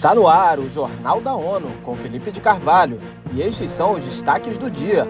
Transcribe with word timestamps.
Está 0.00 0.14
no 0.14 0.26
ar 0.26 0.58
o 0.58 0.66
Jornal 0.66 1.20
da 1.20 1.34
ONU 1.34 1.68
com 1.84 1.94
Felipe 1.94 2.32
de 2.32 2.40
Carvalho 2.40 2.98
e 3.34 3.42
estes 3.42 3.68
são 3.68 3.92
os 3.92 4.02
destaques 4.02 4.56
do 4.56 4.70
dia. 4.70 5.06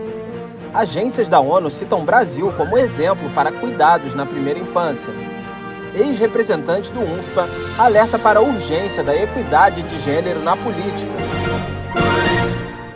Agências 0.74 1.29
da 1.29 1.38
ONU 1.38 1.71
citam 1.71 2.04
Brasil 2.04 2.53
como 2.54 2.77
exemplo 2.77 3.31
para 3.31 3.53
cuidados 3.53 4.15
na 4.15 4.26
primeira 4.26 4.58
infância. 4.58 5.13
Ex-representante 5.95 6.90
do 6.90 6.99
UNFPA 6.99 7.49
alerta 7.79 8.19
para 8.19 8.40
a 8.40 8.42
urgência 8.42 9.04
da 9.04 9.15
equidade 9.15 9.81
de 9.85 10.01
gênero 10.01 10.42
na 10.42 10.56
política. 10.56 11.13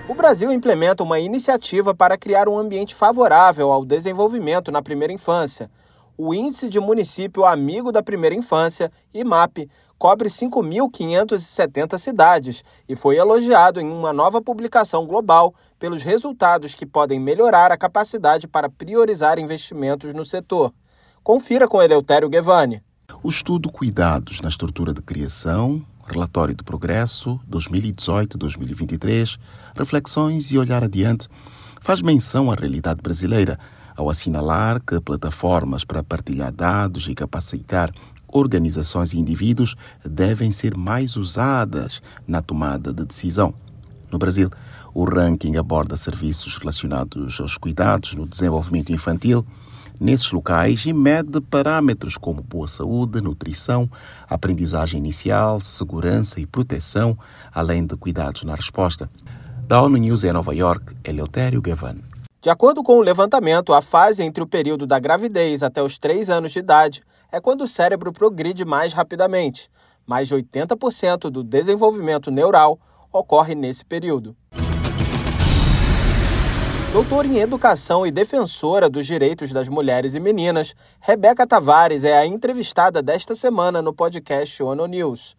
O 0.08 0.14
Brasil 0.14 0.50
implementa 0.50 1.04
uma 1.04 1.20
iniciativa 1.20 1.94
para 1.94 2.18
criar 2.18 2.48
um 2.48 2.58
ambiente 2.58 2.92
favorável 2.92 3.70
ao 3.70 3.84
desenvolvimento 3.84 4.72
na 4.72 4.82
primeira 4.82 5.12
infância. 5.12 5.70
O 6.16 6.32
Índice 6.32 6.68
de 6.68 6.78
Município 6.78 7.44
Amigo 7.44 7.90
da 7.90 8.00
Primeira 8.00 8.36
Infância, 8.36 8.92
IMAP, 9.12 9.68
cobre 9.98 10.28
5.570 10.28 11.98
cidades 11.98 12.62
e 12.88 12.94
foi 12.94 13.16
elogiado 13.16 13.80
em 13.80 13.90
uma 13.90 14.12
nova 14.12 14.40
publicação 14.40 15.06
global 15.06 15.52
pelos 15.76 16.02
resultados 16.02 16.72
que 16.72 16.86
podem 16.86 17.18
melhorar 17.18 17.72
a 17.72 17.76
capacidade 17.76 18.46
para 18.46 18.68
priorizar 18.68 19.40
investimentos 19.40 20.14
no 20.14 20.24
setor. 20.24 20.72
Confira 21.22 21.66
com 21.66 21.82
Eleutério 21.82 22.28
Guevani. 22.28 22.80
O 23.22 23.28
estudo 23.28 23.72
Cuidados 23.72 24.40
na 24.40 24.48
Estrutura 24.48 24.94
de 24.94 25.02
Criação, 25.02 25.84
Relatório 26.06 26.54
de 26.54 26.62
Progresso 26.62 27.40
2018-2023, 27.50 29.36
Reflexões 29.74 30.52
e 30.52 30.58
Olhar 30.58 30.84
Adiante, 30.84 31.28
faz 31.80 32.00
menção 32.02 32.52
à 32.52 32.54
realidade 32.54 33.02
brasileira 33.02 33.58
ao 33.96 34.10
assinalar 34.10 34.80
que 34.80 35.00
plataformas 35.00 35.84
para 35.84 36.02
partilhar 36.02 36.52
dados 36.52 37.08
e 37.08 37.14
capacitar 37.14 37.92
organizações 38.28 39.12
e 39.12 39.18
indivíduos 39.18 39.76
devem 40.04 40.50
ser 40.50 40.76
mais 40.76 41.16
usadas 41.16 42.02
na 42.26 42.42
tomada 42.42 42.92
de 42.92 43.04
decisão. 43.04 43.54
No 44.10 44.18
Brasil, 44.18 44.50
o 44.92 45.04
ranking 45.04 45.56
aborda 45.56 45.96
serviços 45.96 46.56
relacionados 46.56 47.40
aos 47.40 47.56
cuidados 47.56 48.14
no 48.14 48.26
desenvolvimento 48.26 48.92
infantil 48.92 49.46
nesses 50.00 50.30
locais 50.32 50.84
e 50.86 50.92
mede 50.92 51.40
parâmetros 51.40 52.16
como 52.16 52.42
boa 52.42 52.66
saúde, 52.66 53.20
nutrição, 53.20 53.88
aprendizagem 54.28 54.98
inicial, 54.98 55.60
segurança 55.60 56.40
e 56.40 56.46
proteção, 56.46 57.16
além 57.52 57.86
de 57.86 57.96
cuidados 57.96 58.42
na 58.42 58.54
resposta. 58.54 59.08
Da 59.66 59.80
ONU 59.80 59.96
News 59.96 60.24
em 60.24 60.32
Nova 60.32 60.54
York, 60.54 60.94
Eleutério 61.04 61.62
Gavan. 61.62 62.13
De 62.44 62.50
acordo 62.50 62.82
com 62.82 62.98
o 62.98 63.00
levantamento, 63.00 63.72
a 63.72 63.80
fase 63.80 64.22
entre 64.22 64.42
o 64.42 64.46
período 64.46 64.86
da 64.86 64.98
gravidez 64.98 65.62
até 65.62 65.82
os 65.82 65.98
3 65.98 66.28
anos 66.28 66.52
de 66.52 66.58
idade 66.58 67.02
é 67.32 67.40
quando 67.40 67.62
o 67.62 67.66
cérebro 67.66 68.12
progride 68.12 68.66
mais 68.66 68.92
rapidamente. 68.92 69.70
Mais 70.06 70.28
de 70.28 70.34
80% 70.34 71.30
do 71.30 71.42
desenvolvimento 71.42 72.30
neural 72.30 72.78
ocorre 73.10 73.54
nesse 73.54 73.82
período. 73.82 74.36
Doutora 76.92 77.26
em 77.26 77.38
Educação 77.38 78.06
e 78.06 78.10
defensora 78.10 78.90
dos 78.90 79.06
direitos 79.06 79.50
das 79.50 79.66
mulheres 79.66 80.14
e 80.14 80.20
meninas, 80.20 80.74
Rebeca 81.00 81.46
Tavares 81.46 82.04
é 82.04 82.14
a 82.14 82.26
entrevistada 82.26 83.02
desta 83.02 83.34
semana 83.34 83.80
no 83.80 83.94
podcast 83.94 84.62
ONU 84.62 84.84
News. 84.86 85.34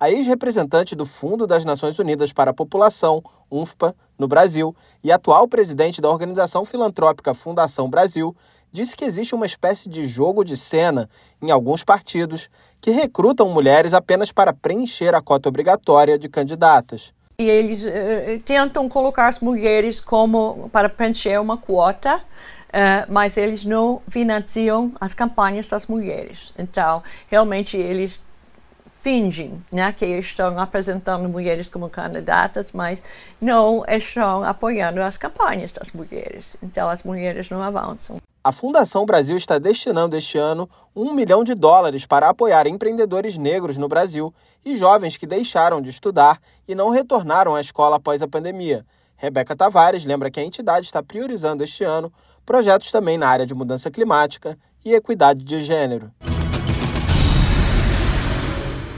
A 0.00 0.10
ex-representante 0.10 0.96
do 0.96 1.04
Fundo 1.04 1.46
das 1.46 1.62
Nações 1.62 1.98
Unidas 1.98 2.32
para 2.32 2.52
a 2.52 2.54
População, 2.54 3.22
UNFPA, 3.50 3.94
no 4.18 4.26
Brasil, 4.26 4.74
e 5.04 5.12
atual 5.12 5.46
presidente 5.46 6.00
da 6.00 6.08
organização 6.08 6.64
filantrópica 6.64 7.34
Fundação 7.34 7.86
Brasil, 7.86 8.34
disse 8.72 8.96
que 8.96 9.04
existe 9.04 9.34
uma 9.34 9.44
espécie 9.44 9.90
de 9.90 10.06
jogo 10.06 10.42
de 10.42 10.56
cena 10.56 11.06
em 11.42 11.50
alguns 11.50 11.84
partidos 11.84 12.48
que 12.80 12.90
recrutam 12.90 13.50
mulheres 13.50 13.92
apenas 13.92 14.32
para 14.32 14.54
preencher 14.54 15.14
a 15.14 15.20
cota 15.20 15.50
obrigatória 15.50 16.18
de 16.18 16.30
candidatas. 16.30 17.12
E 17.38 17.44
eles 17.44 17.84
uh, 17.84 18.40
tentam 18.42 18.88
colocar 18.88 19.28
as 19.28 19.38
mulheres 19.38 20.00
como 20.00 20.70
para 20.72 20.88
preencher 20.88 21.38
uma 21.38 21.58
quota, 21.58 22.16
uh, 22.16 23.06
mas 23.06 23.36
eles 23.36 23.66
não 23.66 24.00
financiam 24.08 24.94
as 24.98 25.12
campanhas 25.12 25.68
das 25.68 25.86
mulheres. 25.86 26.54
Então, 26.58 27.02
realmente 27.28 27.76
eles 27.76 28.18
fingem 29.00 29.62
né, 29.72 29.92
que 29.92 30.06
estão 30.06 30.58
apresentando 30.58 31.28
mulheres 31.28 31.68
como 31.68 31.88
candidatas, 31.88 32.72
mas 32.72 33.02
não 33.40 33.84
estão 33.88 34.44
apoiando 34.44 35.00
as 35.02 35.16
campanhas 35.16 35.72
das 35.72 35.90
mulheres. 35.92 36.56
Então, 36.62 36.88
as 36.88 37.02
mulheres 37.02 37.50
não 37.50 37.62
avançam. 37.62 38.18
A 38.42 38.52
Fundação 38.52 39.04
Brasil 39.04 39.36
está 39.36 39.58
destinando 39.58 40.16
este 40.16 40.38
ano 40.38 40.68
um 40.96 41.12
milhão 41.12 41.44
de 41.44 41.54
dólares 41.54 42.06
para 42.06 42.28
apoiar 42.28 42.66
empreendedores 42.66 43.36
negros 43.36 43.76
no 43.76 43.86
Brasil 43.86 44.32
e 44.64 44.76
jovens 44.76 45.16
que 45.16 45.26
deixaram 45.26 45.82
de 45.82 45.90
estudar 45.90 46.40
e 46.66 46.74
não 46.74 46.88
retornaram 46.88 47.54
à 47.54 47.60
escola 47.60 47.96
após 47.96 48.22
a 48.22 48.28
pandemia. 48.28 48.84
Rebeca 49.16 49.54
Tavares 49.54 50.04
lembra 50.06 50.30
que 50.30 50.40
a 50.40 50.44
entidade 50.44 50.86
está 50.86 51.02
priorizando 51.02 51.62
este 51.62 51.84
ano 51.84 52.10
projetos 52.46 52.90
também 52.90 53.18
na 53.18 53.28
área 53.28 53.46
de 53.46 53.54
mudança 53.54 53.90
climática 53.90 54.58
e 54.82 54.94
equidade 54.94 55.44
de 55.44 55.60
gênero. 55.60 56.10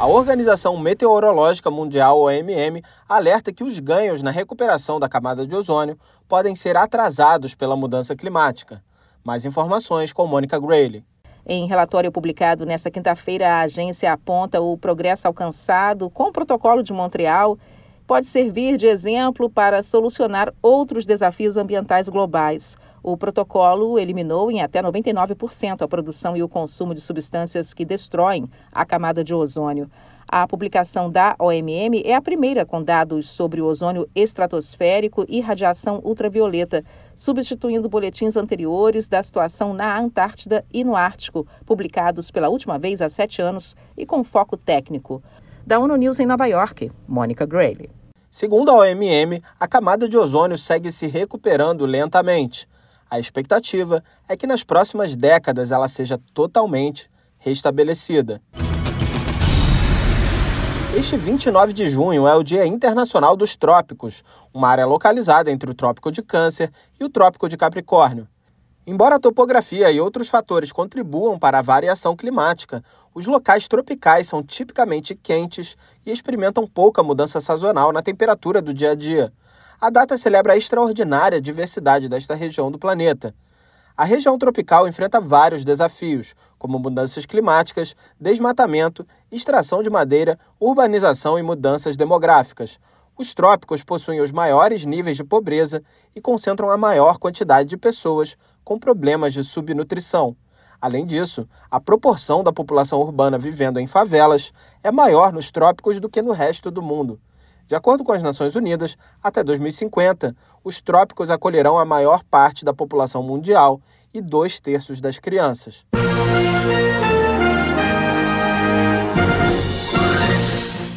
A 0.02 0.06
Organização 0.08 0.76
Meteorológica 0.76 1.70
Mundial, 1.70 2.22
OMM, 2.22 2.82
alerta 3.08 3.52
que 3.52 3.62
os 3.62 3.78
ganhos 3.78 4.20
na 4.20 4.32
recuperação 4.32 4.98
da 4.98 5.08
camada 5.08 5.46
de 5.46 5.54
ozônio 5.54 5.96
podem 6.26 6.56
ser 6.56 6.76
atrasados 6.76 7.54
pela 7.54 7.76
mudança 7.76 8.16
climática. 8.16 8.82
Mais 9.22 9.44
informações 9.44 10.12
com 10.12 10.26
Mônica 10.26 10.58
Grayley. 10.58 11.04
Em 11.46 11.68
relatório 11.68 12.10
publicado 12.10 12.66
nesta 12.66 12.90
quinta-feira, 12.90 13.48
a 13.48 13.60
agência 13.60 14.12
aponta 14.12 14.60
o 14.60 14.76
progresso 14.76 15.28
alcançado 15.28 16.10
com 16.10 16.24
o 16.24 16.32
Protocolo 16.32 16.82
de 16.82 16.92
Montreal 16.92 17.56
pode 18.04 18.26
servir 18.26 18.76
de 18.76 18.86
exemplo 18.86 19.48
para 19.48 19.84
solucionar 19.84 20.52
outros 20.60 21.06
desafios 21.06 21.56
ambientais 21.56 22.08
globais. 22.08 22.76
O 23.02 23.16
protocolo 23.16 23.98
eliminou 23.98 24.48
em 24.48 24.62
até 24.62 24.80
99% 24.80 25.82
a 25.82 25.88
produção 25.88 26.36
e 26.36 26.42
o 26.42 26.48
consumo 26.48 26.94
de 26.94 27.00
substâncias 27.00 27.74
que 27.74 27.84
destroem 27.84 28.48
a 28.70 28.84
camada 28.84 29.24
de 29.24 29.34
ozônio. 29.34 29.90
A 30.28 30.46
publicação 30.46 31.10
da 31.10 31.34
OMM 31.38 32.00
é 32.04 32.14
a 32.14 32.22
primeira 32.22 32.64
com 32.64 32.80
dados 32.80 33.28
sobre 33.28 33.60
o 33.60 33.66
ozônio 33.66 34.08
estratosférico 34.14 35.26
e 35.28 35.40
radiação 35.40 36.00
ultravioleta, 36.04 36.84
substituindo 37.14 37.88
boletins 37.88 38.36
anteriores 38.36 39.08
da 39.08 39.20
situação 39.20 39.74
na 39.74 39.98
Antártida 39.98 40.64
e 40.72 40.84
no 40.84 40.94
Ártico, 40.94 41.44
publicados 41.66 42.30
pela 42.30 42.48
última 42.48 42.78
vez 42.78 43.02
há 43.02 43.08
sete 43.08 43.42
anos 43.42 43.74
e 43.96 44.06
com 44.06 44.22
foco 44.22 44.56
técnico. 44.56 45.20
Da 45.66 45.80
ONU 45.80 45.96
News 45.96 46.20
em 46.20 46.26
Nova 46.26 46.46
York, 46.46 46.90
Mônica 47.06 47.44
Grayley. 47.44 47.90
Segundo 48.30 48.70
a 48.70 48.76
OMM, 48.76 49.38
a 49.60 49.68
camada 49.68 50.08
de 50.08 50.16
ozônio 50.16 50.56
segue 50.56 50.90
se 50.90 51.08
recuperando 51.08 51.84
lentamente. 51.84 52.66
A 53.12 53.18
expectativa 53.18 54.02
é 54.26 54.34
que 54.34 54.46
nas 54.46 54.64
próximas 54.64 55.14
décadas 55.14 55.70
ela 55.70 55.86
seja 55.86 56.18
totalmente 56.32 57.10
restabelecida. 57.36 58.40
Este 60.96 61.18
29 61.18 61.74
de 61.74 61.90
junho 61.90 62.26
é 62.26 62.34
o 62.34 62.42
Dia 62.42 62.64
Internacional 62.64 63.36
dos 63.36 63.54
Trópicos, 63.54 64.24
uma 64.50 64.66
área 64.70 64.86
localizada 64.86 65.50
entre 65.50 65.70
o 65.70 65.74
Trópico 65.74 66.10
de 66.10 66.22
Câncer 66.22 66.70
e 66.98 67.04
o 67.04 67.10
Trópico 67.10 67.50
de 67.50 67.58
Capricórnio. 67.58 68.26
Embora 68.84 69.14
a 69.14 69.20
topografia 69.20 69.92
e 69.92 70.00
outros 70.00 70.28
fatores 70.28 70.72
contribuam 70.72 71.38
para 71.38 71.60
a 71.60 71.62
variação 71.62 72.16
climática, 72.16 72.82
os 73.14 73.26
locais 73.26 73.68
tropicais 73.68 74.26
são 74.26 74.42
tipicamente 74.42 75.14
quentes 75.14 75.76
e 76.04 76.10
experimentam 76.10 76.66
pouca 76.66 77.00
mudança 77.00 77.40
sazonal 77.40 77.92
na 77.92 78.02
temperatura 78.02 78.60
do 78.60 78.74
dia 78.74 78.90
a 78.90 78.94
dia. 78.96 79.32
A 79.80 79.88
data 79.88 80.18
celebra 80.18 80.54
a 80.54 80.56
extraordinária 80.56 81.40
diversidade 81.40 82.08
desta 82.08 82.34
região 82.34 82.72
do 82.72 82.78
planeta. 82.78 83.32
A 83.96 84.04
região 84.04 84.36
tropical 84.36 84.88
enfrenta 84.88 85.20
vários 85.20 85.64
desafios, 85.64 86.34
como 86.58 86.76
mudanças 86.76 87.24
climáticas, 87.24 87.94
desmatamento, 88.18 89.06
extração 89.30 89.80
de 89.80 89.90
madeira, 89.90 90.36
urbanização 90.58 91.38
e 91.38 91.42
mudanças 91.42 91.96
demográficas. 91.96 92.80
Os 93.16 93.34
trópicos 93.34 93.82
possuem 93.82 94.20
os 94.20 94.30
maiores 94.30 94.86
níveis 94.86 95.16
de 95.16 95.24
pobreza 95.24 95.82
e 96.14 96.20
concentram 96.20 96.70
a 96.70 96.76
maior 96.76 97.18
quantidade 97.18 97.68
de 97.68 97.76
pessoas 97.76 98.36
com 98.64 98.78
problemas 98.78 99.34
de 99.34 99.44
subnutrição. 99.44 100.36
Além 100.80 101.06
disso, 101.06 101.48
a 101.70 101.80
proporção 101.80 102.42
da 102.42 102.52
população 102.52 103.00
urbana 103.00 103.38
vivendo 103.38 103.78
em 103.78 103.86
favelas 103.86 104.52
é 104.82 104.90
maior 104.90 105.32
nos 105.32 105.50
trópicos 105.50 106.00
do 106.00 106.08
que 106.08 106.20
no 106.20 106.32
resto 106.32 106.70
do 106.70 106.82
mundo. 106.82 107.20
De 107.68 107.76
acordo 107.76 108.02
com 108.02 108.12
as 108.12 108.22
Nações 108.22 108.56
Unidas, 108.56 108.96
até 109.22 109.44
2050, 109.44 110.34
os 110.64 110.80
trópicos 110.80 111.30
acolherão 111.30 111.78
a 111.78 111.84
maior 111.84 112.24
parte 112.24 112.64
da 112.64 112.74
população 112.74 113.22
mundial 113.22 113.80
e 114.12 114.20
dois 114.20 114.58
terços 114.58 115.00
das 115.00 115.18
crianças. 115.18 115.86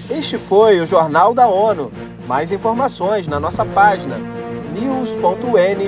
Este 0.10 0.40
foi 0.40 0.82
o 0.82 0.88
Jornal 0.88 1.34
da 1.34 1.48
ONU. 1.48 1.92
Mais 2.28 2.52
informações 2.52 3.28
na 3.28 3.40
nossa 3.40 3.66
página 3.66 4.18
news.n.org/pt 4.74 5.82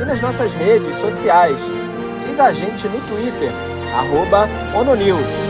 e 0.00 0.04
nas 0.04 0.20
nossas 0.20 0.52
redes 0.54 0.94
sociais. 0.96 1.60
Siga 2.16 2.44
a 2.44 2.52
gente 2.52 2.86
no 2.88 3.00
Twitter, 3.00 3.50
arroba 3.96 4.48
ONUNews. 4.78 5.49